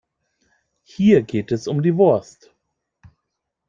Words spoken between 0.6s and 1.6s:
Hier geht